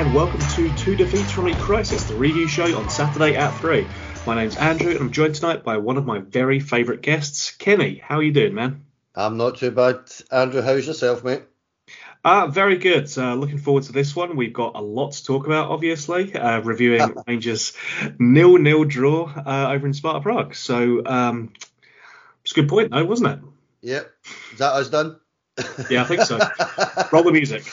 [0.00, 3.86] And welcome to Two Defeats from a Crisis, the review show on Saturday at 3.
[4.26, 7.96] My name's Andrew and I'm joined tonight by one of my very favourite guests, Kenny.
[7.96, 8.86] How are you doing, man?
[9.14, 10.10] I'm not too bad.
[10.32, 11.42] Andrew, how's yourself, mate?
[12.24, 13.12] Uh, very good.
[13.14, 14.36] Uh, looking forward to this one.
[14.36, 16.34] We've got a lot to talk about, obviously.
[16.34, 17.74] Uh, reviewing Rangers
[18.18, 20.54] nil-nil draw uh, over in Sparta Prague.
[20.54, 21.52] So um,
[22.42, 23.40] it's a good point, though, wasn't it?
[23.82, 24.10] Yep.
[24.52, 25.20] Is that us done?
[25.90, 26.38] Yeah, I think so.
[27.12, 27.66] Roll the music.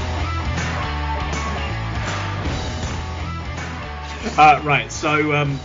[4.37, 4.91] uh, right.
[4.91, 5.59] So um,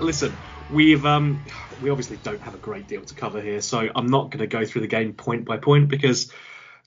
[0.00, 0.34] listen,
[0.70, 1.44] we've um,
[1.82, 4.46] we obviously don't have a great deal to cover here, so I'm not going to
[4.46, 6.32] go through the game point by point because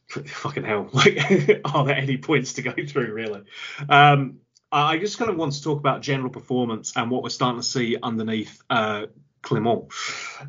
[0.07, 1.17] fucking hell, like,
[1.65, 3.43] are there any points to go through really?
[3.89, 4.39] Um,
[4.71, 7.67] I just kind of want to talk about general performance and what we're starting to
[7.67, 9.05] see underneath uh,
[9.41, 9.85] Clement,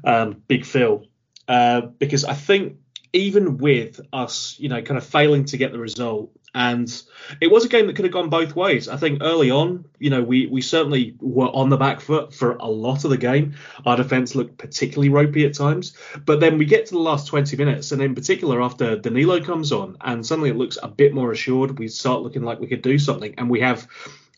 [0.05, 1.07] um, Big Phil,
[1.47, 2.79] uh, because I think
[3.13, 7.03] even with us, you know, kind of failing to get the result, and
[7.41, 8.89] it was a game that could have gone both ways.
[8.89, 12.53] I think early on, you know, we we certainly were on the back foot for
[12.57, 13.55] a lot of the game.
[13.85, 17.57] Our defense looked particularly ropey at times, but then we get to the last 20
[17.57, 21.33] minutes, and in particular after Danilo comes on, and suddenly it looks a bit more
[21.33, 21.79] assured.
[21.79, 23.87] We start looking like we could do something, and we have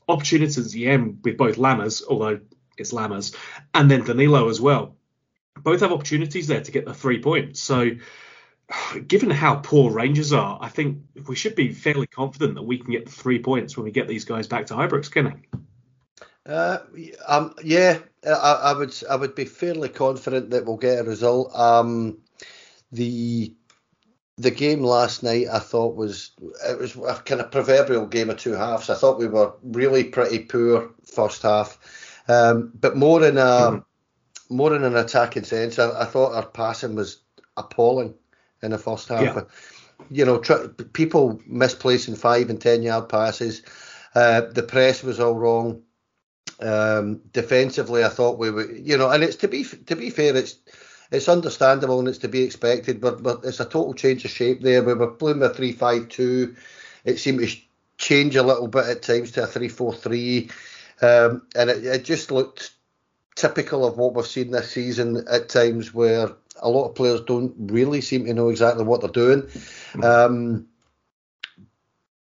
[0.08, 2.41] opportunities at the end with both Lammers, although
[2.77, 3.36] it's Lammers,
[3.75, 4.97] and then Danilo as well.
[5.56, 7.61] Both have opportunities there to get the three points.
[7.61, 7.91] So
[9.06, 12.92] given how poor Rangers are, I think we should be fairly confident that we can
[12.92, 15.60] get three points when we get these guys back to Ibrox, can we?
[16.46, 16.78] Uh,
[17.26, 21.54] um, yeah, I, I, would I would be fairly confident that we'll get a result.
[21.54, 22.18] Um,
[22.92, 23.54] the
[24.38, 26.30] the game last night I thought was
[26.66, 28.88] it was a kind of proverbial game of two halves.
[28.88, 31.78] I thought we were really pretty poor first half,
[32.26, 34.56] um, but more in a mm-hmm.
[34.56, 35.78] more in an attacking sense.
[35.78, 37.20] I, I thought our passing was
[37.56, 38.14] appalling
[38.62, 39.22] in the first half.
[39.22, 39.43] Yeah.
[40.10, 43.62] You know, tr- people misplacing five and ten yard passes.
[44.15, 45.82] Uh, the press was all wrong.
[46.60, 50.37] Um, defensively, I thought we were, you know, and it's to be to be fair,
[50.37, 50.56] it's
[51.10, 54.60] it's understandable and it's to be expected, but but it's a total change of shape
[54.60, 54.82] there.
[54.82, 56.56] We were playing a three five two.
[57.04, 57.56] It seemed to
[57.98, 60.50] change a little bit at times to a three four three,
[61.03, 62.72] um, and it, it just looked
[63.34, 66.31] typical of what we've seen this season at times where
[66.61, 69.49] a lot of players don't really seem to know exactly what they're doing.
[70.03, 70.66] Um,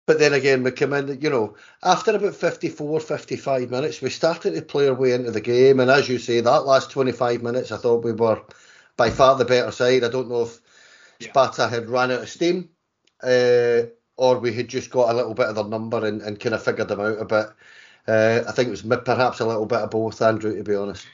[0.06, 4.56] but then again, we come in, you know, after about 54, 55 minutes, we started
[4.56, 5.82] to play our way into the game.
[5.82, 8.42] And as you say, that last 25 minutes, I thought we were
[8.96, 10.06] by far the better side.
[10.06, 10.60] I don't know if
[11.20, 11.30] yeah.
[11.30, 12.70] Sparta had run out of steam
[13.22, 13.84] uh,
[14.16, 16.64] or we had just got a little bit of their number and, and kind of
[16.64, 17.48] figured them out a bit.
[18.08, 21.06] Uh, I think it was perhaps a little bit of both, Andrew, to be honest.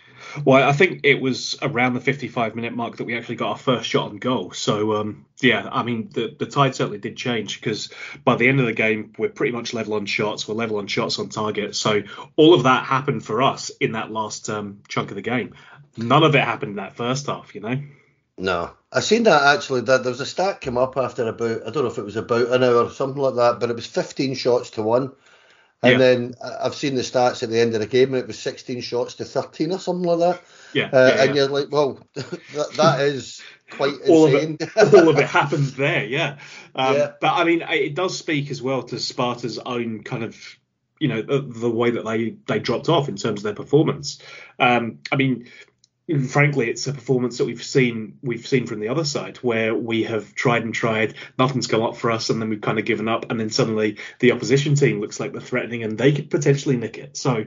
[0.46, 3.58] Well, I think it was around the 55 minute mark that we actually got our
[3.58, 4.52] first shot on goal.
[4.52, 7.90] So, um, yeah, I mean, the, the tide certainly did change because
[8.24, 10.48] by the end of the game, we're pretty much level on shots.
[10.48, 11.76] We're level on shots on target.
[11.76, 12.04] So,
[12.36, 15.54] all of that happened for us in that last um, chunk of the game.
[15.98, 17.80] None of it happened in that first half, you know?
[18.38, 19.82] No, I seen that actually.
[19.82, 22.16] That there was a stat come up after about I don't know if it was
[22.16, 25.12] about an hour or something like that, but it was 15 shots to one.
[25.84, 25.98] And yeah.
[25.98, 28.80] then I've seen the stats at the end of the game, and it was 16
[28.80, 30.44] shots to 13 or something like that.
[30.74, 30.86] Yeah.
[30.86, 34.58] Uh, yeah and you're like, well, that, that is quite all insane.
[34.62, 36.38] Of it, all of it happens there, yeah.
[36.74, 37.12] Um, yeah.
[37.20, 40.38] But I mean, it does speak as well to Sparta's own kind of,
[41.00, 44.20] you know, the, the way that they they dropped off in terms of their performance.
[44.60, 45.50] Um, I mean,
[46.30, 50.04] frankly, it's a performance that we've seen we've seen from the other side, where we
[50.04, 53.08] have tried and tried, nothing's come up for us, and then we've kind of given
[53.08, 56.78] up, and then suddenly the opposition team looks like they're threatening, and they could potentially
[56.78, 57.16] nick it.
[57.18, 57.46] So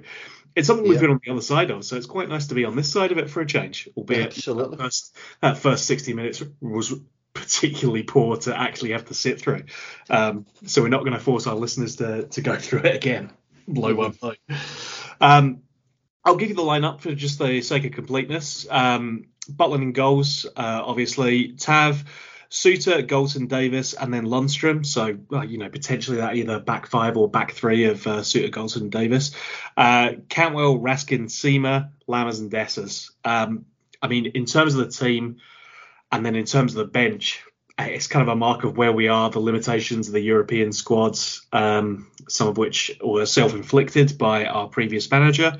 [0.54, 1.84] it's something we've been on the other side of.
[1.84, 4.28] So it's quite nice to be on this side of it for a change, albeit
[4.28, 4.76] Absolutely.
[4.76, 6.94] That, first, that first 60 minutes was
[7.34, 9.64] particularly poor to actually have to sit through.
[10.08, 13.30] Um, so we're not going to force our listeners to to go through it again.
[13.68, 14.32] Blow one blow.
[15.20, 15.62] Um,
[16.26, 18.66] I'll give you the lineup for just the sake of completeness.
[18.68, 21.52] Um, Butland in goals, uh, obviously.
[21.52, 22.04] Tav,
[22.50, 24.84] Souttar, Goldson, Davies, and then Lundstram.
[24.84, 28.50] So, uh, you know, potentially that either back five or back three of uh, Souttar,
[28.50, 29.36] Goldson, Davies.
[29.76, 33.12] Uh, Cantwell, Raskin, Sima, Lammers, and Dessers.
[33.24, 33.66] Um,
[34.02, 35.36] I mean, in terms of the team,
[36.10, 37.44] and then in terms of the bench,
[37.78, 40.72] uh, it's kind of a mark of where we are, the limitations of the European
[40.72, 45.58] squads, um, some of which were self-inflicted by our previous manager.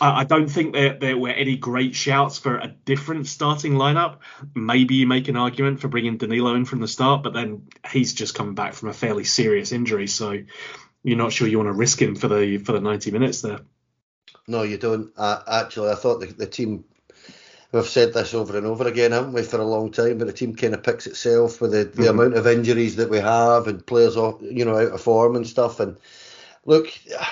[0.00, 4.18] I don't think there, there were any great shouts for a different starting lineup.
[4.54, 8.14] Maybe you make an argument for bringing Danilo in from the start, but then he's
[8.14, 10.38] just coming back from a fairly serious injury, so
[11.02, 13.60] you're not sure you want to risk him for the for the 90 minutes there.
[14.46, 15.12] No, you don't.
[15.16, 16.84] Uh, actually, I thought the, the team
[17.72, 20.18] we've said this over and over again, haven't we, for a long time?
[20.18, 22.18] But the team kind of picks itself with the, the mm-hmm.
[22.18, 25.46] amount of injuries that we have and players, off, you know, out of form and
[25.46, 25.80] stuff.
[25.80, 25.96] And
[26.64, 27.26] look, the,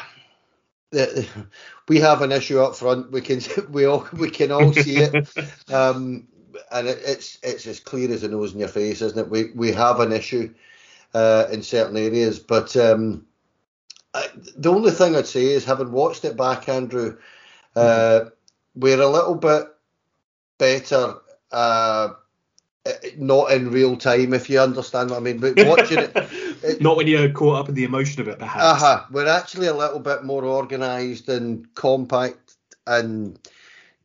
[1.89, 3.11] we have an issue up front.
[3.11, 3.41] We can
[3.71, 5.29] we all we can all see it,
[5.73, 6.27] um,
[6.71, 9.31] and it, it's it's as clear as the nose in your face, isn't it?
[9.31, 10.55] We we have an issue
[11.15, 13.27] uh, in certain areas, but um,
[14.15, 17.19] I, the only thing I'd say is having watched it back, Andrew,
[17.75, 18.29] uh, mm-hmm.
[18.75, 19.67] we're a little bit
[20.59, 21.17] better.
[21.51, 22.11] Uh,
[23.17, 25.39] not in real time, if you understand what I mean.
[25.39, 26.13] But watching it,
[26.63, 28.83] it not when you're caught up in the emotion of it, perhaps.
[28.83, 29.05] Uh-huh.
[29.11, 32.57] We're actually a little bit more organised and compact,
[32.87, 33.39] and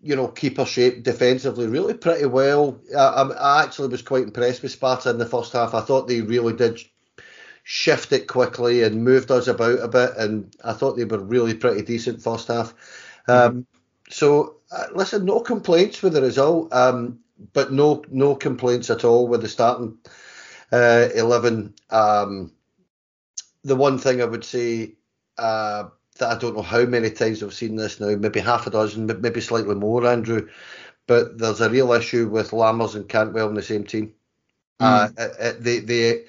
[0.01, 2.80] you know, keeper shape defensively, really pretty well.
[2.98, 5.74] I, I actually was quite impressed with Sparta in the first half.
[5.74, 6.80] I thought they really did
[7.63, 11.54] shift it quickly and moved us about a bit, and I thought they were really
[11.54, 12.74] pretty decent first half.
[13.27, 13.60] Um, mm-hmm.
[14.10, 16.74] So, uh, listen, no complaints with the result.
[16.74, 17.19] Um,
[17.54, 19.98] but no no complaints at all with the starting
[20.72, 21.74] uh, eleven.
[21.90, 22.52] Um,
[23.64, 24.94] the one thing I would say
[25.38, 25.86] uh,
[26.18, 29.08] that I don't know how many times I've seen this now, maybe half a dozen,
[29.22, 30.50] maybe slightly more, Andrew.
[31.08, 34.14] But there's a real issue with Lammers and Cantwell in the same team.
[34.80, 35.14] Mm.
[35.18, 36.26] Uh, they they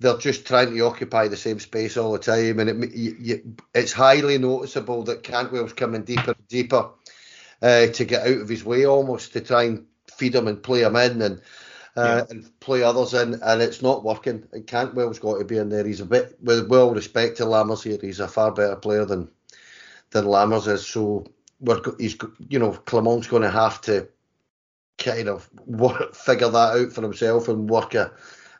[0.00, 3.56] they're just trying to occupy the same space all the time, and it, you, you,
[3.74, 6.90] it's highly noticeable that Cantwell's coming deeper and deeper
[7.62, 10.80] uh, to get out of his way almost to try and feed them and play
[10.80, 11.40] them in and
[11.96, 12.24] uh, yeah.
[12.30, 14.44] and play others in, and it's not working.
[14.52, 15.86] And Cantwell's got to be in there.
[15.86, 19.28] He's a bit, with well respect to Lammers here, he's a far better player than
[20.10, 20.86] than Lammers is.
[20.86, 21.26] So
[21.60, 22.16] we're he's
[22.48, 24.08] you know Clement's going to have to
[24.98, 28.12] kind of work, figure that out for himself and work a,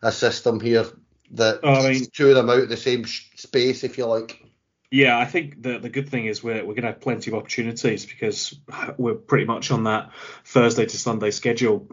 [0.02, 0.86] a system here
[1.32, 4.44] that oh, I mean, two of them out of the same space, if you like.
[4.94, 7.34] Yeah, I think the the good thing is we're we're going to have plenty of
[7.34, 8.56] opportunities because
[8.96, 10.12] we're pretty much on that
[10.44, 11.88] Thursday to Sunday schedule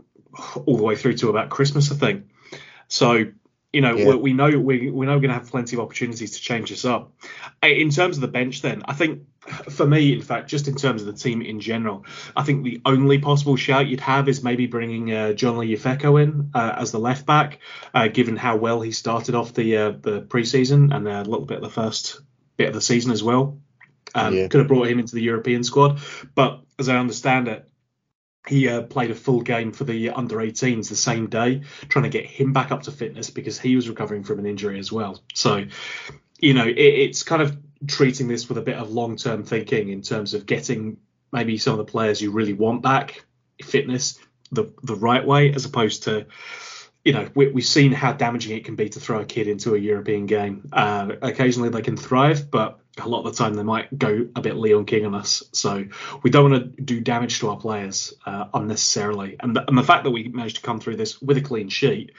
[0.68, 2.27] all the way through to about Christmas, I think.
[2.89, 3.25] So
[3.74, 4.13] you know yeah.
[4.18, 6.86] we, know we we know we're going to have plenty of opportunities to change this
[6.86, 7.12] up.
[7.63, 9.24] In terms of the bench, then I think
[9.71, 12.06] for me, in fact, just in terms of the team in general,
[12.38, 16.51] I think the only possible shout you'd have is maybe bringing uh, Johnly Yfeko in
[16.54, 17.62] uh, as the left back,
[17.95, 21.57] uh, given how well he started off the uh, the preseason and a little bit
[21.57, 22.21] of the first
[22.62, 23.60] bit of the season as well.
[24.13, 24.48] Um, yeah.
[24.48, 26.00] Could have brought him into the European squad,
[26.36, 27.68] but as I understand it,
[28.48, 32.10] he uh, played a full game for the under 18s the same day, trying to
[32.10, 35.22] get him back up to fitness because he was recovering from an injury as well.
[35.34, 35.66] So,
[36.40, 39.90] you know, it, it's kind of treating this with a bit of long term thinking
[39.90, 40.98] in terms of getting
[41.31, 43.24] maybe some of the players you really want back
[43.64, 44.19] fitness
[44.52, 46.25] the the right way as opposed to
[47.03, 49.74] you know, we, have seen how damaging it can be to throw a kid into
[49.74, 50.69] a European game.
[50.71, 54.42] Uh, occasionally they can thrive, but a lot of the time they might go a
[54.42, 55.44] bit Leon King on us.
[55.53, 55.86] So
[56.21, 59.38] we don't want to do damage to our players uh, unnecessarily.
[59.39, 61.69] And the, and the, fact that we managed to come through this with a clean
[61.69, 62.12] sheet,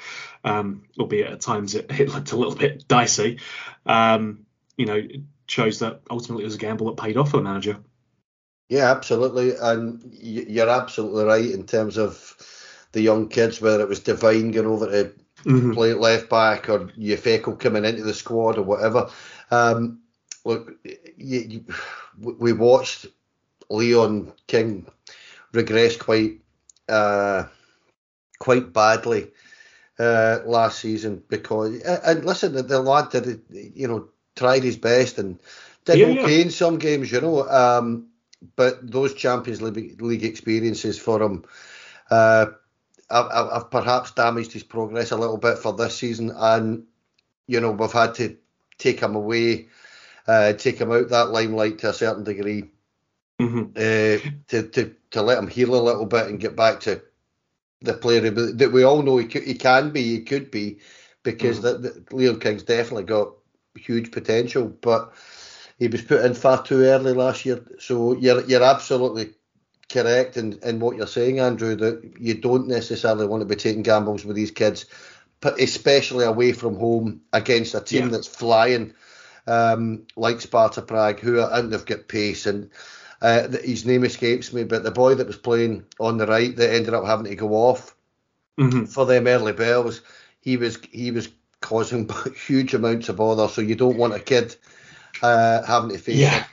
[0.45, 3.39] um, albeit at times it, it, looked a little bit dicey,
[3.87, 4.47] um,
[4.77, 5.01] you know,
[5.47, 7.79] shows that ultimately it was a gamble that paid off for the manager.
[8.69, 9.55] Yeah, absolutely.
[9.55, 12.37] And you're absolutely right in terms of
[12.93, 15.13] the young kids, whether it was Devine going over to
[15.45, 15.73] mm-hmm.
[15.73, 19.11] play left back or Yfeko coming into the squad or whatever.
[19.51, 20.01] Um,
[20.45, 20.73] look,
[21.17, 21.65] you, you,
[22.19, 23.07] we watched
[23.71, 24.87] Leon King
[25.53, 26.41] regress quite
[26.89, 27.45] uh,
[28.39, 29.31] quite badly
[29.99, 35.19] uh, last season because and listen, the, the lad did you know tried his best
[35.19, 35.39] and
[35.85, 36.43] did yeah, okay yeah.
[36.43, 37.49] in some games, you know.
[37.49, 38.09] Um,
[38.57, 41.45] but those Champions League, League experiences for him
[42.11, 42.47] uh,
[43.13, 46.85] I've, I've perhaps damaged his progress a little bit for this season, and
[47.47, 48.37] you know we've had to
[48.79, 49.69] take him away,
[50.27, 52.71] uh, take him out that limelight to a certain degree,
[53.41, 53.71] mm-hmm.
[53.77, 57.03] uh, to, to to let him heal a little bit and get back to
[57.83, 60.79] the player that we all know he, could, he can be, he could be,
[61.23, 61.83] because mm-hmm.
[61.83, 63.35] the, Leon King's definitely got
[63.77, 65.13] huge potential, but
[65.79, 67.65] he was put in far too early last year.
[67.79, 69.35] So you're you're absolutely
[69.93, 73.83] correct in, in what you're saying, Andrew, that you don't necessarily want to be taking
[73.83, 74.87] gambles with these kids,
[75.41, 78.09] but especially away from home against a team yeah.
[78.09, 78.95] that's flying,
[79.47, 82.71] um, like Sparta Prague, who are and they've got pace and.
[83.21, 86.75] Uh, his name escapes me, but the boy that was playing on the right that
[86.75, 87.95] ended up having to go off
[88.59, 88.87] mm-hmm.
[88.87, 90.03] for them early bells,
[90.41, 91.29] he was he was
[91.61, 92.11] causing
[92.49, 93.47] huge amounts of bother.
[93.47, 94.57] So you don't want a kid
[95.23, 96.45] uh, having to face yeah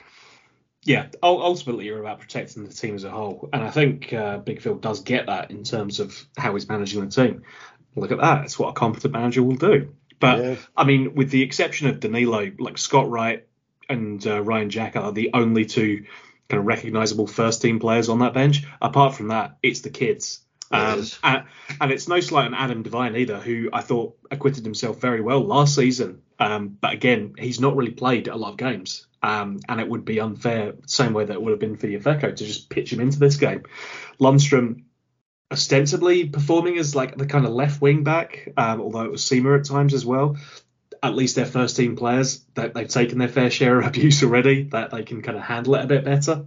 [0.82, 4.62] yeah, ultimately you're about protecting the team as a whole, and I think uh, Big
[4.62, 7.42] Phil does get that in terms of how he's managing the team.
[7.96, 9.94] Look at that; it's what a competent manager will do.
[10.18, 10.56] But yeah.
[10.76, 13.46] I mean, with the exception of Danilo, like Scott Wright
[13.88, 16.04] and uh, Ryan Jack are the only two
[16.48, 18.64] kind of recognisable first team players on that bench.
[18.80, 20.40] Apart from that, it's the kids.
[20.72, 21.44] Um, and,
[21.80, 25.40] and, it's no slight on Adam Devine either, who I thought acquitted himself very well
[25.40, 26.22] last season.
[26.38, 29.06] Um, but again, he's not really played a lot of games.
[29.22, 32.34] Um, and it would be unfair, same way that it would have been for Yfeko
[32.34, 33.64] to just pitch him into this game.
[34.18, 34.84] Lundstram
[35.52, 39.58] ostensibly performing as like the kind of left wing back, um, although it was Sima
[39.58, 40.36] at times as well.
[41.02, 44.64] At least their first team players that they've taken their fair share of abuse already,
[44.64, 46.44] that they can kind of handle it a bit better.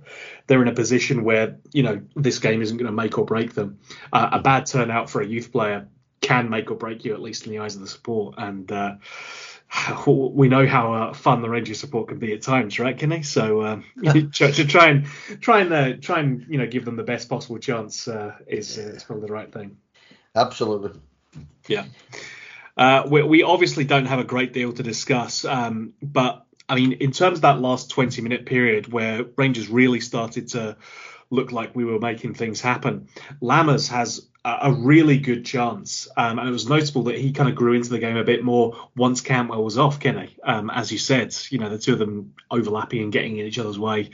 [0.47, 3.53] They're in a position where you know this game isn't going to make or break
[3.53, 3.79] them.
[4.11, 5.87] Uh, a bad turnout for a youth player
[6.21, 8.35] can make or break you, at least in the eyes of the support.
[8.37, 8.95] And uh,
[10.07, 13.23] we know how uh, fun the Rangers support can be at times, right, Kenny?
[13.23, 15.05] So uh, to, try and
[15.41, 18.77] try and uh, try and you know give them the best possible chance uh, is
[18.77, 19.77] uh, is probably the right thing.
[20.35, 20.99] Absolutely.
[21.67, 21.85] Yeah.
[22.75, 26.93] Uh, we, we, obviously don't have a great deal to discuss, um, but I mean,
[26.93, 30.77] in terms of that last 20 minute period where Rangers really started to
[31.29, 33.09] look like we were making things happen,
[33.43, 36.07] Lammers has a really good chance.
[36.17, 38.43] Um, and it was notable that he kind of grew into the game a bit
[38.43, 40.35] more once Cantwell was off, Kenny.
[40.43, 43.59] Um, as you said, you know, the two of them overlapping and getting in each
[43.59, 44.09] other's way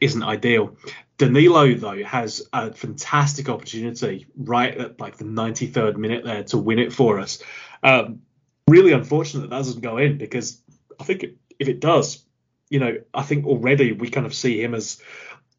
[0.00, 0.76] isn't ideal.
[1.18, 6.78] Danilo, though, has a fantastic opportunity right at like the 93rd minute there to win
[6.78, 7.42] it for us.
[7.82, 8.22] Um,
[8.66, 10.60] really unfortunate that, that doesn't go in because
[10.98, 11.26] I think
[11.58, 12.24] if it does,
[12.70, 15.00] you know, I think already we kind of see him as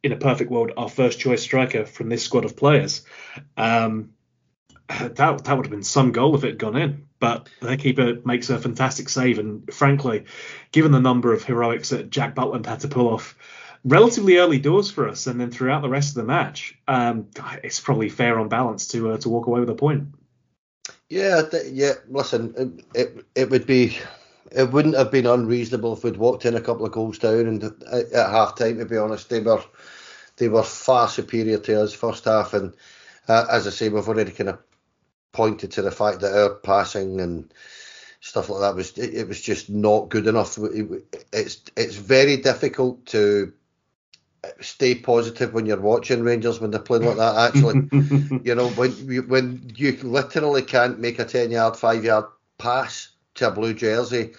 [0.03, 3.03] in a perfect world, our first choice striker from this squad of players.
[3.57, 4.13] Um,
[4.87, 7.07] that that would have been some goal if it had gone in.
[7.19, 10.25] But their keeper makes a fantastic save, and frankly,
[10.71, 13.37] given the number of heroics that Jack Butland had to pull off
[13.83, 17.27] relatively early doors for us, and then throughout the rest of the match, um,
[17.63, 20.07] it's probably fair on balance to uh, to walk away with a point.
[21.09, 21.93] Yeah, th- yeah.
[22.09, 23.99] Listen, it, it it would be
[24.51, 27.63] it wouldn't have been unreasonable if we'd walked in a couple of goals down and
[27.63, 28.79] at, at half time.
[28.79, 29.63] To be honest, they were
[30.37, 32.73] they were far superior to us first half, and
[33.27, 34.59] uh, as I say, we've already kind of
[35.31, 37.53] pointed to the fact that our passing and
[38.19, 40.57] stuff like that was it, it was just not good enough.
[41.31, 43.53] It's it's very difficult to
[44.59, 47.55] stay positive when you're watching Rangers when they're playing like that.
[47.55, 47.89] Actually,
[48.43, 52.25] you know when you, when you literally can't make a ten yard, five yard
[52.57, 54.33] pass to a blue jersey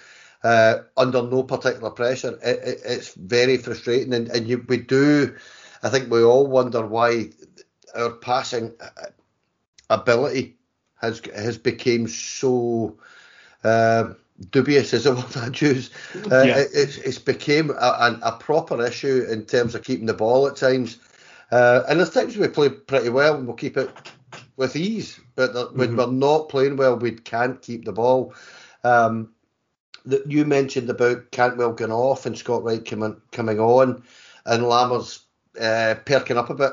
[0.45, 4.13] uh, under no particular pressure, it, it, it's very frustrating.
[4.13, 5.37] And, and you, we do,
[5.83, 7.31] I think we all wonder why
[7.95, 9.07] our passing uh,
[9.91, 10.57] ability
[11.01, 12.97] has has become so
[13.65, 14.15] uh,
[14.51, 16.59] dubious, is a word I use Uh, yeah.
[16.59, 20.57] it, it's, it's became a, a, proper issue in terms of keeping the ball at
[20.57, 20.99] times.
[21.51, 23.91] Uh, and there's times we play pretty well and we'll keep it
[24.57, 25.79] with ease, but mm-hmm.
[25.79, 28.35] when we're not playing well, we can't keep the ball.
[28.85, 29.31] Um,
[30.05, 34.03] that you mentioned about Cantwell going off and Scott Wright coming coming on,
[34.47, 35.21] and Lammers
[35.61, 36.73] uh, perking up a bit,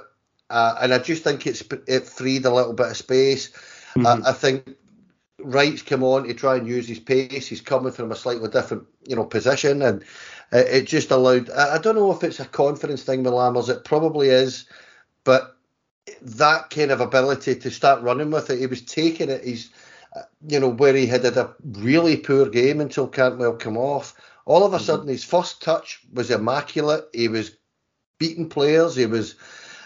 [0.50, 3.50] uh, and I just think it's it freed a little bit of space.
[3.96, 4.06] Mm-hmm.
[4.06, 4.76] Uh, I think
[5.40, 7.48] Wright's come on to try and use his pace.
[7.48, 10.04] He's coming from a slightly different, you know, position, and
[10.52, 11.50] it just allowed.
[11.52, 13.70] I don't know if it's a confidence thing with Lammers.
[13.70, 14.66] It probably is,
[15.24, 15.56] but
[16.22, 19.44] that kind of ability to start running with it, he was taking it.
[19.44, 19.70] He's
[20.48, 24.16] you know, where he had had a really poor game until Cantwell came off.
[24.46, 24.86] All of a mm-hmm.
[24.86, 27.06] sudden, his first touch was immaculate.
[27.14, 27.58] He was
[28.18, 28.96] beating players.
[28.96, 29.36] He was,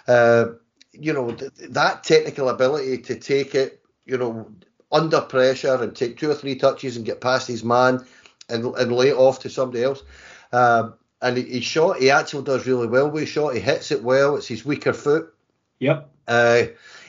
[0.08, 0.46] uh,
[0.92, 4.48] you know, th- that technical ability to take it, you know,
[4.92, 8.06] under pressure and take two or three touches and get past his man
[8.50, 10.04] and, and lay it off to somebody else.
[10.52, 12.00] Um, and he, he, shot.
[12.00, 13.56] He actually does really well with shot.
[13.56, 14.36] He hits it well.
[14.36, 15.34] It's his weaker foot.
[15.80, 16.10] Yep.
[16.28, 16.63] Uh,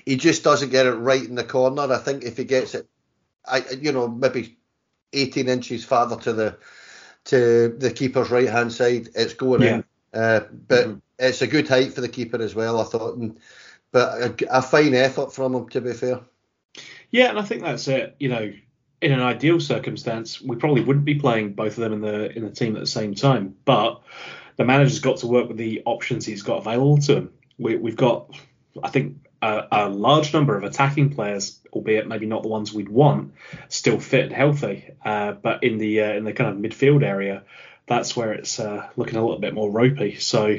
[0.07, 1.83] he just doesn't get it right in the corner.
[1.83, 2.89] I think if he gets it
[3.47, 4.57] I, you know, maybe
[5.13, 6.57] 18 inches farther to the
[7.25, 9.75] to the keeper's right hand side, it's going yeah.
[9.77, 9.85] in.
[10.13, 10.99] Uh, but mm-hmm.
[11.19, 13.17] it's a good height for the keeper as well, I thought.
[13.17, 13.39] And,
[13.93, 16.21] but a, a, fine effort from him, to be fair.
[17.11, 18.15] Yeah, and I think that's it.
[18.19, 18.53] You know,
[19.01, 22.45] in an ideal circumstance, we probably wouldn't be playing both of them in the in
[22.45, 23.55] the team at the same time.
[23.65, 24.03] But
[24.57, 27.33] the manager's got to work with the options he's got available to him.
[27.59, 28.37] We, we've got,
[28.83, 32.89] I think, a, a, large number of attacking players, albeit maybe not the ones we'd
[32.89, 33.35] want,
[33.69, 34.95] still fit and healthy.
[35.05, 37.43] Uh, but in the uh, in the kind of midfield area,
[37.87, 40.17] that's where it's uh, looking a little bit more ropey.
[40.17, 40.59] So,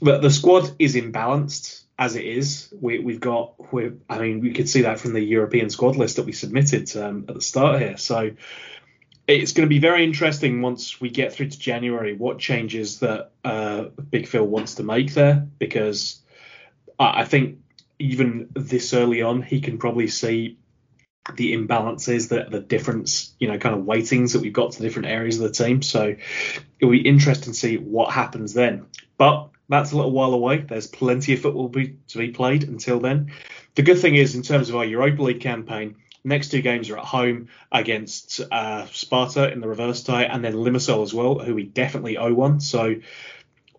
[0.00, 2.72] but the squad is imbalanced as it is.
[2.80, 6.16] We, have got, we I mean, we could see that from the European squad list
[6.16, 7.96] that we submitted um, at the start here.
[7.96, 8.32] So.
[9.26, 13.30] It's going to be very interesting once we get through to January what changes that
[13.42, 16.20] uh, Big Phil wants to make there because
[16.98, 17.60] I think
[17.98, 20.58] even this early on, he can probably see
[21.36, 25.08] the imbalances, the the difference, you know, kind of weightings that we've got to different
[25.08, 25.80] areas of the team.
[25.82, 26.16] So
[26.78, 28.86] it'll be interesting to see what happens then.
[29.16, 30.58] But That's a little while away.
[30.58, 33.32] There's plenty of football be, to be played until then.
[33.74, 36.98] The good thing is, in terms of our Europa League campaign, next two games are
[36.98, 41.54] at home against uh, Sparta in the reverse tie, and then Limassol as well, who
[41.54, 42.60] we definitely owe one.
[42.60, 42.96] So,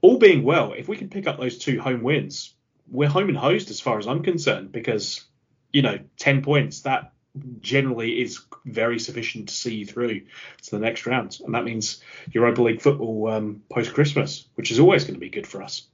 [0.02, 2.55] all being well, if we can pick up those two home wins,
[2.90, 4.72] we're home and hosed as far as I'm concerned.
[4.72, 5.26] Because
[5.72, 7.12] you know, ten points that
[7.60, 10.22] generally is very sufficient to see you through
[10.64, 12.02] to the next round, and that means
[12.32, 15.88] Europa League football um, post Christmas, which is always going to be good for us.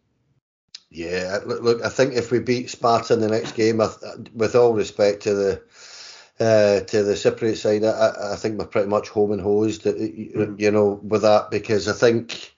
[0.90, 3.82] Yeah, look, look, I think if we beat Sparta in the next game,
[4.34, 5.62] with all respect to the
[6.40, 10.60] uh, to the Cypriot side, I, I, think we're pretty much home and hosed, mm.
[10.60, 12.54] you know, with that because I think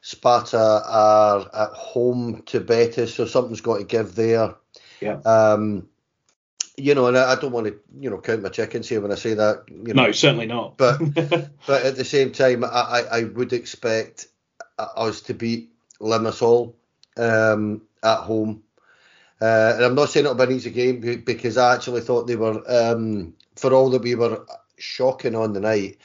[0.00, 4.54] Sparta are at home to Betis, so something's got to give there.
[5.00, 5.20] Yeah.
[5.24, 5.88] Um,
[6.76, 9.16] you know, and I, don't want to, you know, count my chickens here when I
[9.16, 9.64] say that.
[9.68, 10.76] You know, no, certainly not.
[10.76, 10.98] but
[11.66, 14.28] but at the same time, I, I, I would expect
[14.78, 16.74] us to beat Limassol
[17.16, 18.62] um, at home.
[19.40, 22.36] Uh, and I'm not saying it'll be an easy game because I actually thought they
[22.36, 24.44] were, um, for all that we were
[24.78, 25.98] shocking on the night,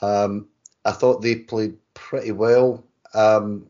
[0.00, 0.48] um,
[0.84, 2.84] I thought they played pretty well.
[3.14, 3.66] Um,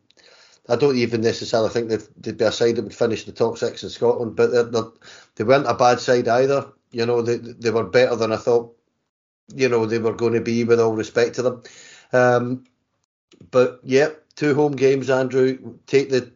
[0.68, 3.82] I don't even necessarily think they'd, be a side that would finish the top six
[3.82, 4.90] in Scotland, but they're, they're,
[5.36, 6.70] they were not a bad side either.
[6.90, 8.74] You know, they they were better than I thought.
[9.54, 11.62] You know, they were going to be with all respect to them.
[12.12, 12.64] Um,
[13.50, 15.78] but yeah, two home games, Andrew.
[15.86, 16.32] Take the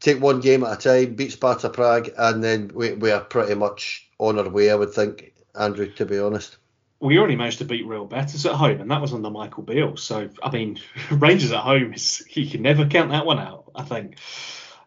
[0.00, 3.54] take one game at a time, beat Sparta Prague, and then we we are pretty
[3.54, 4.70] much on our way.
[4.70, 5.90] I would think, Andrew.
[5.92, 6.56] To be honest
[7.00, 9.96] we already managed to beat Real Betis at home, and that was under Michael Beale.
[9.96, 13.70] So I mean, Rangers at home is you can never count that one out.
[13.74, 14.16] I think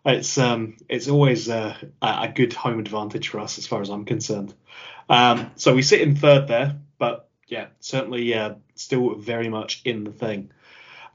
[0.06, 1.78] it's um it's always a
[2.34, 4.54] good home advantage for us as far as I'm concerned.
[5.10, 10.04] Um, so we sit in third there, but yeah, certainly uh, still very much in
[10.04, 10.52] the thing.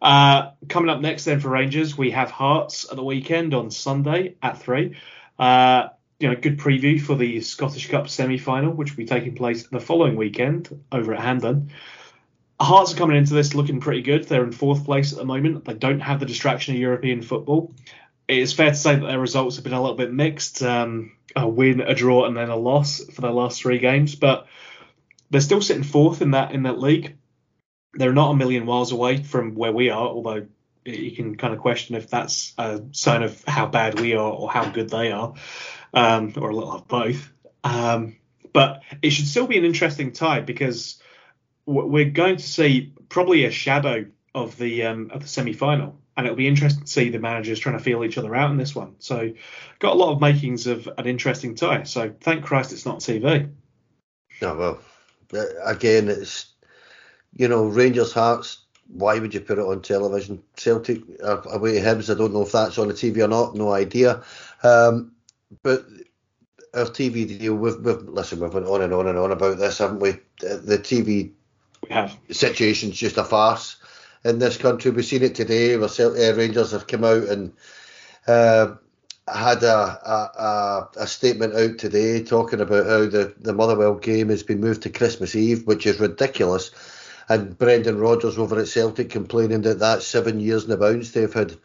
[0.00, 4.36] Uh, coming up next then for Rangers, we have Hearts at the weekend on Sunday
[4.42, 4.96] at three.
[5.38, 5.88] Uh,
[6.22, 9.80] you know, good preview for the Scottish Cup semi-final, which will be taking place the
[9.80, 11.70] following weekend over at Hampden.
[12.60, 14.24] Hearts are coming into this looking pretty good.
[14.24, 15.64] They're in fourth place at the moment.
[15.64, 17.74] They don't have the distraction of European football.
[18.28, 20.62] It's fair to say that their results have been a little bit mixed.
[20.62, 24.46] Um, a win, a draw, and then a loss for their last three games, but
[25.30, 27.16] they're still sitting fourth in that in that league.
[27.94, 30.46] They're not a million miles away from where we are, although
[30.84, 34.50] you can kind of question if that's a sign of how bad we are or
[34.50, 35.34] how good they are
[35.92, 37.30] um, or a little of both.
[37.64, 38.16] Um,
[38.52, 41.00] but it should still be an interesting tie because
[41.66, 46.26] we're going to see probably a shadow of the um, of the semi final, and
[46.26, 48.74] it'll be interesting to see the managers trying to feel each other out in this
[48.74, 48.96] one.
[48.98, 49.32] So,
[49.78, 51.84] got a lot of makings of an interesting tie.
[51.84, 53.50] So, thank Christ it's not TV.
[54.40, 54.80] No, well,
[55.34, 56.52] uh, again, it's
[57.36, 58.58] you know Rangers Hearts.
[58.88, 60.42] Why would you put it on television?
[60.56, 62.14] Celtic away to Hibs.
[62.14, 63.54] I don't know if that's on the TV or not.
[63.54, 64.22] No idea.
[64.62, 65.12] Um,
[65.62, 65.84] but
[66.74, 69.78] our TV deal, we've, we've listen, we've been on and on and on about this,
[69.78, 70.12] haven't we?
[70.40, 71.32] The TV
[71.88, 73.76] we situation's just a farce
[74.24, 74.90] in this country.
[74.90, 75.76] We've seen it today.
[75.76, 77.52] Where uh, Rangers have come out and
[78.26, 78.74] uh,
[79.26, 84.42] had a, a, a, statement out today talking about how the, the Motherwell game has
[84.42, 86.70] been moved to Christmas Eve, which is ridiculous.
[87.28, 91.32] And Brendan Rodgers over at Celtic complaining that that's seven years in the bounds they've
[91.32, 91.56] had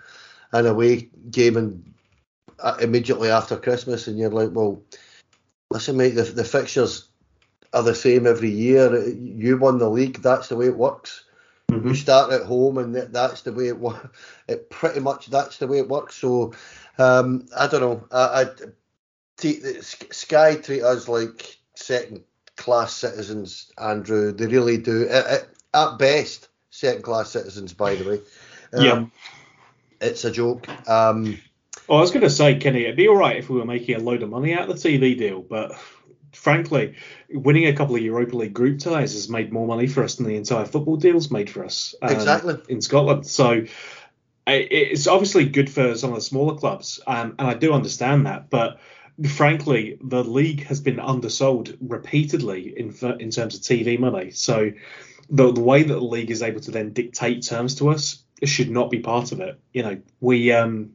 [0.52, 1.94] an away game and
[2.82, 4.82] immediately after Christmas, and you're like, well,
[5.72, 7.08] listen, mate, the, the fixtures
[7.74, 9.08] are the same every year.
[9.10, 11.24] You won the league, that's the way it works.
[11.72, 11.90] Mm-hmm.
[11.90, 14.08] You start at home, and that's the way it works.
[14.48, 16.16] It pretty much that's the way it works.
[16.16, 16.54] So
[16.98, 18.08] um, I don't know.
[18.14, 18.46] I, I
[19.36, 22.24] t- Sky treat us like second
[22.56, 24.32] class citizens, Andrew.
[24.32, 25.10] They really do.
[25.10, 28.22] At, at best, second class citizens, by the way.
[28.74, 29.06] Um, yeah.
[30.00, 30.68] It's a joke.
[30.88, 31.38] Um,
[31.90, 33.96] Oh, I was going to say, Kenny, it'd be all right if we were making
[33.96, 35.74] a load of money out of the TV deal, but
[36.34, 36.96] frankly,
[37.30, 40.28] winning a couple of Europa League group ties has made more money for us than
[40.28, 41.96] the entire football deal's made for us.
[42.02, 42.58] Um, exactly.
[42.70, 43.26] In Scotland.
[43.26, 43.66] So
[44.46, 48.50] it's obviously good for some of the smaller clubs, um, and I do understand that,
[48.50, 48.80] but
[49.26, 54.32] frankly, the league has been undersold repeatedly in in terms of TV money.
[54.32, 54.72] So
[55.30, 58.70] the, the way that the league is able to then dictate terms to us should
[58.70, 59.60] not be part of it.
[59.74, 60.94] You know, we um,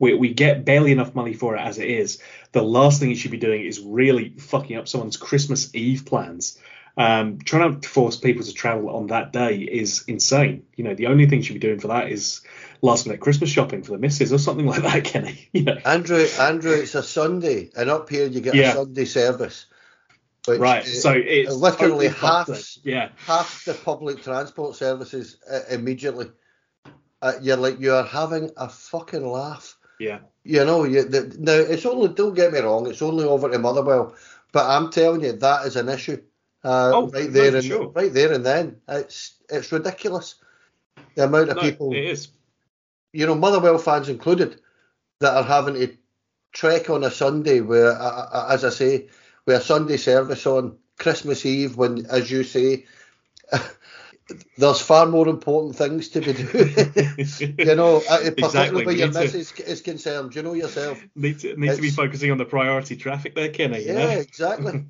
[0.00, 2.18] we, we get barely enough money for it as it is.
[2.52, 6.58] The last thing you should be doing is really fucking up someone's Christmas Eve plans.
[6.96, 10.64] Um, trying to force people to travel on that day is insane.
[10.74, 12.40] You know, the only thing you should be doing for that is
[12.82, 15.48] last minute Christmas shopping for the missus or something like that, Kenny.
[15.52, 15.78] You know.
[15.84, 18.70] Andrew, Andrew, it's a Sunday, and up here you get yeah.
[18.70, 19.66] a Sunday service.
[20.48, 22.48] right, so it's literally half,
[22.82, 23.10] yeah.
[23.26, 26.30] half the public transport services uh, immediately.
[27.22, 30.20] Uh, you're like you are having a fucking laugh Yeah.
[30.44, 32.08] You know, you, the, now it's only.
[32.08, 32.88] Don't get me wrong.
[32.88, 34.14] It's only over to Motherwell,
[34.52, 36.22] but I'm telling you that is an issue.
[36.64, 37.88] Uh, Oh, right there and sure.
[37.88, 40.36] right there and then, it's it's ridiculous.
[41.14, 42.28] The amount of No, people, it is.
[43.12, 44.60] you know, Motherwell fans included,
[45.20, 45.96] that are having to
[46.52, 49.08] trek on a Sunday where, uh, uh, as I say,
[49.46, 52.86] with a Sunday service on Christmas Eve, when, as you say,
[54.56, 57.56] there's far more important things to be doing.
[57.58, 60.34] you know, uh, particularly Exactly, where your to- missus is concerned.
[60.34, 61.02] You know yourself.
[61.14, 63.84] Need to need to be focusing on the priority traffic there, Kenny.
[63.84, 64.00] you know?
[64.00, 64.84] Yeah, exactly.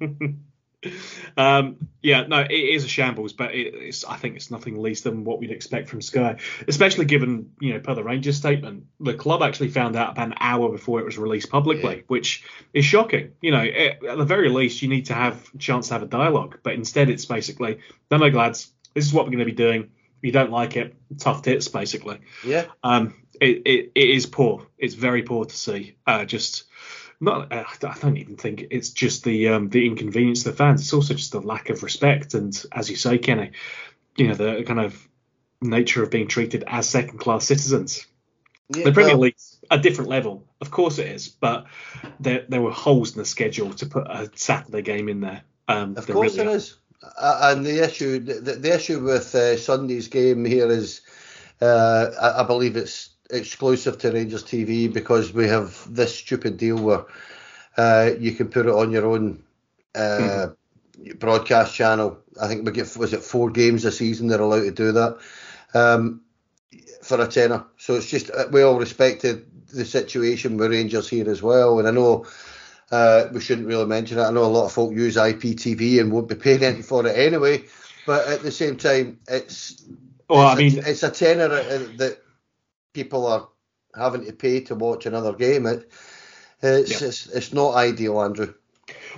[1.37, 5.03] um, yeah, no, it is a shambles, but it, it's I think it's nothing less
[5.03, 9.15] than what we'd expect from Sky, especially given you know per the Rangers statement, the
[9.15, 12.03] club actually found out about an hour before it was released publicly, Yeah.
[12.09, 13.33] which is shocking.
[13.43, 16.03] You know, it, at the very least, you need to have a chance to have
[16.03, 17.79] a dialogue, but instead it's basically
[18.11, 19.83] no, no, lads, this is what we're going to be doing.
[19.83, 22.19] If you don't like it, tough tits, basically.
[22.45, 22.67] Yeah.
[22.83, 24.67] Um, it, it, it is poor.
[24.79, 25.97] It's very poor to see.
[26.07, 26.65] Uh, just
[27.21, 27.53] not.
[27.53, 30.83] Uh, I don't even think it's just the um, the inconvenience to the fans.
[30.83, 33.53] It's also just the lack of respect and, as you say, Kenny,
[34.17, 35.09] you know, the kind of
[35.63, 38.07] nature of being treated as second class citizens.
[38.75, 41.67] yeah The Premier well, League's a different level, of course it is, but
[42.19, 45.43] there there were holes in the schedule to put a Saturday game in there.
[45.69, 46.57] Um, Of course really are.
[46.57, 46.77] is.
[47.03, 51.01] Uh, and the issue, the, the issue with uh, Sunday's game here is,
[51.63, 56.83] uh, I, I believe it's exclusive to Rangers TV because we have this stupid deal
[56.83, 57.05] where
[57.77, 59.43] uh, you can put it on your own
[59.95, 60.49] uh,
[61.19, 62.19] broadcast channel.
[62.41, 65.19] I think we get was it four games a season they're allowed to do that
[65.75, 66.23] um,
[67.03, 67.65] for a tenner.
[67.79, 71.89] So it's just uh, we all respected the situation with Rangers here as well, and
[71.89, 72.27] I know.
[72.91, 74.23] Uh, we shouldn't really mention it.
[74.23, 77.17] I know a lot of folk use IPTV and won't be paying anything for it
[77.17, 77.65] anyway.
[78.07, 79.85] But at the same time, it's
[80.29, 82.19] Well, I mean, a, it's a tenner that
[82.93, 83.49] people are
[83.95, 85.67] having to pay to watch another game.
[85.67, 85.91] It,
[86.63, 87.09] it's, Yeah.
[87.09, 88.55] it's it's not ideal, Andrew.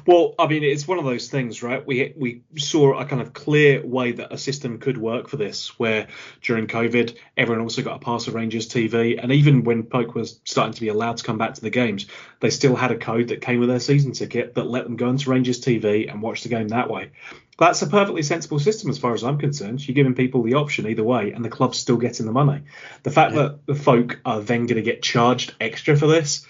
[0.07, 1.87] Well, I mean, it's one of those things, right?
[1.87, 5.79] We we saw a kind of clear way that a system could work for this,
[5.79, 6.09] where
[6.41, 10.41] during COVID, everyone also got a pass of Rangers TV, and even when Poke was
[10.45, 12.07] starting to be allowed to come back to the games,
[12.41, 15.09] they still had a code that came with their season ticket that let them go
[15.09, 17.11] into Rangers TV and watch the game that way.
[17.59, 19.87] That's a perfectly sensible system as far as I'm concerned.
[19.87, 22.63] You're giving people the option either way, and the club's still getting the money.
[23.03, 23.43] The fact Yeah.
[23.43, 26.47] that the folk are then going to get charged extra for this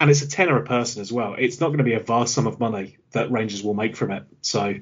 [0.00, 1.36] and it's a tenner a person as well.
[1.38, 4.10] It's not going to be a vast sum of money that Rangers will make from
[4.10, 4.24] it.
[4.40, 4.74] So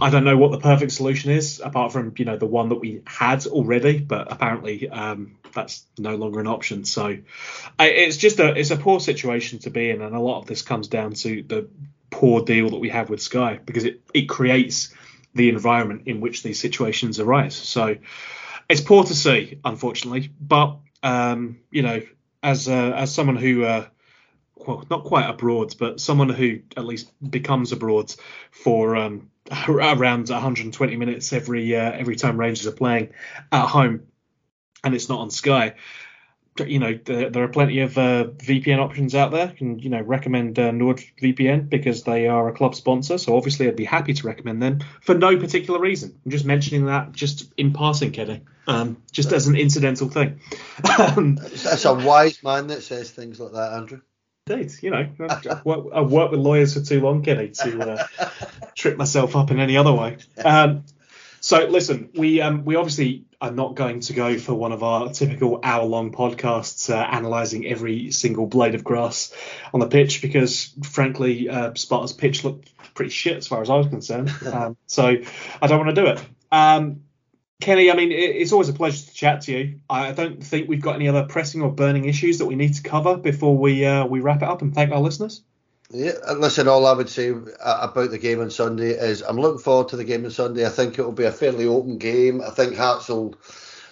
[0.00, 2.76] I don't know what the perfect solution is, apart from you know the one that
[2.76, 6.86] we had already, but apparently um, that's no longer an option.
[6.86, 7.18] So
[7.78, 10.62] it's just a it's a poor situation to be in, and a lot of this
[10.62, 11.68] comes down to the
[12.10, 14.94] poor deal that we have with Sky because it it creates
[15.34, 17.54] the environment in which these situations arise.
[17.54, 17.96] So
[18.70, 22.00] it's poor to see, unfortunately, but um, you know,
[22.42, 23.86] as uh, as someone who uh,
[24.66, 28.14] not quite abroad, but someone who at least becomes abroad
[28.50, 29.30] for um,
[29.68, 33.10] around 120 minutes every uh, every time Rangers are playing
[33.52, 34.06] at home,
[34.82, 35.74] and it's not on Sky.
[36.64, 39.52] You know, there, there are plenty of uh, VPN options out there.
[39.58, 43.18] And you know, recommend uh, NordVPN because they are a club sponsor.
[43.18, 46.16] So obviously, I'd be happy to recommend them for no particular reason.
[46.24, 50.40] I'm just mentioning that just in passing, Kenny, um, just as an incidental thing.
[50.84, 54.00] It's a wise man that says things like that, Andrew.
[54.46, 58.06] Indeed, you know, I've worked, I've worked with lawyers for too long, Kenny, to uh,
[58.74, 60.18] trip myself up in any other way.
[60.44, 60.84] Um,
[61.40, 65.08] so listen, we um, we obviously are not going to go for one of our
[65.10, 69.34] typical hour-long podcasts uh, analysing every single blade of grass
[69.72, 73.76] on the pitch because, frankly, uh, Sparta's pitch looked pretty shit as far as I
[73.76, 74.30] was concerned.
[74.46, 75.16] Um, so
[75.62, 76.22] I don't want to do it.
[76.52, 77.04] Um,
[77.60, 79.80] Kenny, I mean, it's always a pleasure to chat to you.
[79.88, 82.82] I don't think we've got any other pressing or burning issues that we need to
[82.82, 85.42] cover before we uh, we wrap it up and thank our listeners.
[85.90, 89.62] Yeah, listen, all I would say uh, about the game on Sunday is I'm looking
[89.62, 90.66] forward to the game on Sunday.
[90.66, 92.40] I think it will be a fairly open game.
[92.40, 93.36] I think Hearts will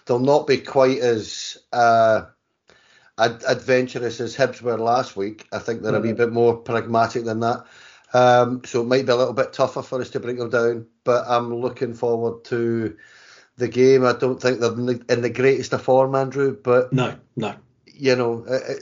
[0.06, 2.22] they'll not be quite as uh,
[3.16, 5.46] ad- adventurous as Hibs were last week.
[5.52, 7.64] I think they're a wee bit more pragmatic than that.
[8.12, 10.86] Um, so it might be a little bit tougher for us to bring them down.
[11.04, 12.96] But I'm looking forward to
[13.56, 14.04] the game.
[14.04, 17.54] I don't think they're in the, in the greatest of form, Andrew, but No, no.
[17.86, 18.74] you know, uh, uh,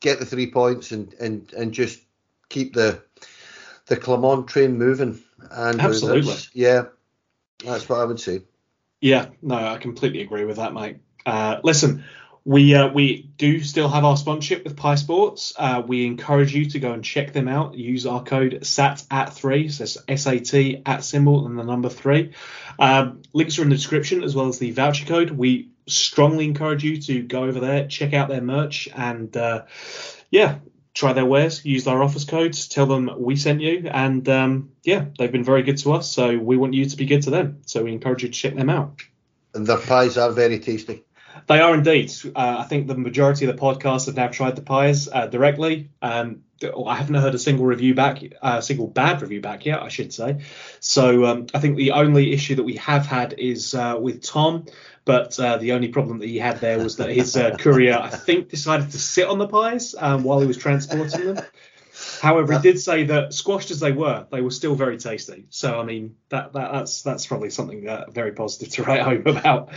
[0.00, 2.00] get the three points and, and, and just
[2.48, 3.02] keep the
[3.86, 5.22] the Clement train moving.
[5.50, 6.34] And Absolutely.
[6.52, 6.86] yeah,
[7.64, 8.42] that's what I would say.
[9.00, 10.98] Yeah, no, I completely agree with that, mate.
[11.24, 12.04] Uh, listen,
[12.46, 15.52] we uh, we do still have our sponsorship with Pie Sports.
[15.58, 17.74] Uh, we encourage you to go and check them out.
[17.74, 22.34] Use our code SAT at three, so that's SAT at symbol and the number three.
[22.78, 25.32] Um, links are in the description as well as the voucher code.
[25.32, 29.64] We strongly encourage you to go over there, check out their merch, and uh,
[30.30, 30.60] yeah,
[30.94, 35.06] try their wares, use our office codes, tell them we sent you, and um, yeah,
[35.18, 36.12] they've been very good to us.
[36.12, 37.62] So we want you to be good to them.
[37.66, 39.02] So we encourage you to check them out.
[39.52, 41.05] And their pies are very tasty.
[41.46, 42.12] They are indeed.
[42.34, 45.90] Uh, I think the majority of the podcasts have now tried the pies uh, directly.
[46.02, 46.42] Um,
[46.86, 49.88] I haven't heard a single review back, a uh, single bad review back yet, I
[49.88, 50.40] should say.
[50.80, 54.66] So um, I think the only issue that we have had is uh, with Tom,
[55.04, 58.08] but uh, the only problem that he had there was that his uh, courier, I
[58.08, 61.44] think, decided to sit on the pies um, while he was transporting them.
[62.20, 65.46] However, he did say that squashed as they were, they were still very tasty.
[65.50, 69.22] So I mean, that, that that's that's probably something uh, very positive to write home
[69.26, 69.70] about.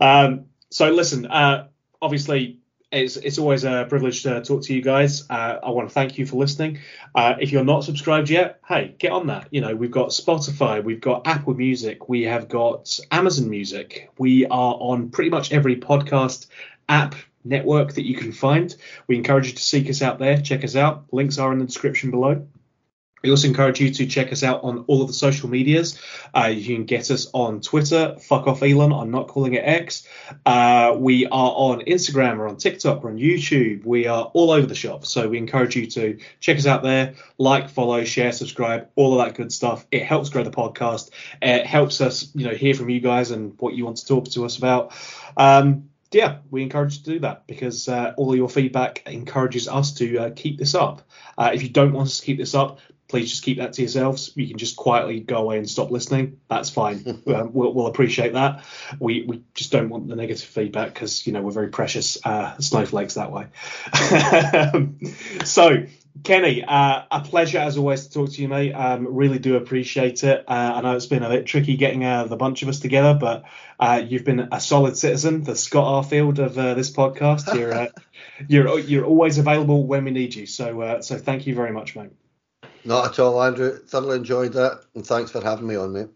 [0.00, 0.46] Um,
[0.76, 1.68] so listen, uh,
[2.02, 2.58] obviously
[2.92, 5.24] it's it's always a privilege to talk to you guys.
[5.30, 6.80] Uh, I want to thank you for listening.
[7.14, 9.48] Uh, if you're not subscribed yet, hey, get on that.
[9.50, 14.10] You know, we've got Spotify, we've got Apple Music, we have got Amazon Music.
[14.18, 16.48] We are on pretty much every podcast
[16.90, 18.76] app network that you can find.
[19.06, 21.06] We encourage you to seek us out there, check us out.
[21.10, 22.46] Links are in the description below.
[23.22, 25.98] We also encourage you to check us out on all of the social medias.
[26.34, 30.06] Uh, you can get us on Twitter, fuck off Elon, I'm not calling it X.
[30.44, 34.66] Uh, we are on Instagram, we're on TikTok, we're on YouTube, we are all over
[34.66, 35.06] the shop.
[35.06, 39.26] So we encourage you to check us out there, like, follow, share, subscribe, all of
[39.26, 39.86] that good stuff.
[39.90, 41.10] It helps grow the podcast.
[41.40, 44.26] It helps us, you know, hear from you guys and what you want to talk
[44.28, 44.92] to us about.
[45.36, 49.68] Um, yeah, we encourage you to do that because uh, all of your feedback encourages
[49.68, 51.02] us to uh, keep this up.
[51.36, 53.82] Uh, if you don't want us to keep this up, please just keep that to
[53.82, 54.32] yourselves.
[54.34, 56.40] You can just quietly go away and stop listening.
[56.48, 57.22] That's fine.
[57.26, 58.64] um, we'll, we'll, appreciate that.
[58.98, 62.58] We we just don't want the negative feedback because you know we're very precious uh,
[62.58, 63.46] snowflakes that way.
[65.44, 65.86] so
[66.24, 68.72] Kenny, uh, a pleasure as always to talk to you, mate.
[68.72, 70.44] Um, really do appreciate it.
[70.48, 73.16] Uh, I know it's been a bit tricky getting uh, the bunch of us together,
[73.18, 73.44] but
[73.78, 77.54] uh, you've been a solid citizen, the Scott Arfield of uh, this podcast.
[77.54, 77.88] You're uh,
[78.48, 80.46] you're you're always available when we need you.
[80.46, 82.10] So so thank you very much, mate.
[82.86, 83.78] Not at all, Andrew.
[83.78, 86.08] Thoroughly enjoyed that, and thanks for having me on, mate.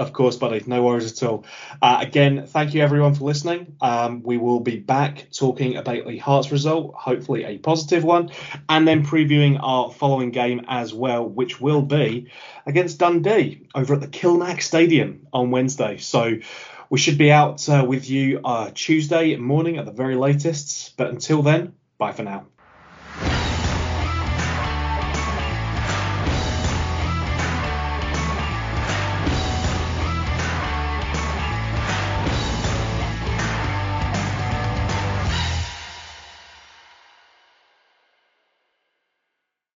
[0.00, 0.62] Of course, buddy.
[0.66, 1.44] No worries at all.
[1.80, 3.76] Uh, again, thank you everyone for listening.
[3.80, 8.30] Um, we will be back talking about the Hearts result, hopefully a positive one,
[8.68, 12.30] and then previewing our following game as well, which will be
[12.66, 15.98] against Dundee over at the Kilmarnock Stadium on Wednesday.
[15.98, 16.38] So
[16.90, 20.96] we should be out uh, with you uh, Tuesday morning at the very latest.
[20.96, 22.46] But until then, bye for now.